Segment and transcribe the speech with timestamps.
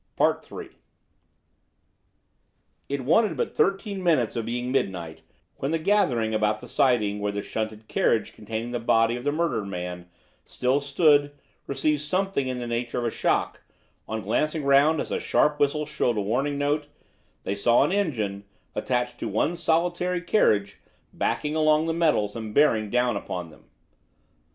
[0.19, 0.69] III
[2.89, 5.21] It wanted but thirteen minutes of being midnight
[5.57, 9.31] when the gathering about the siding where the shunted carriage containing the body of the
[9.31, 10.09] murdered man
[10.43, 11.33] still stood
[11.67, 13.61] received something in the nature of a shock
[14.07, 16.87] when, on glancing round as a sharp whistle shrilled a warning note,
[17.43, 18.43] they saw an engine,
[18.73, 20.79] attached to one solitary carriage,
[21.13, 23.65] backing along the metals and bearing down upon them.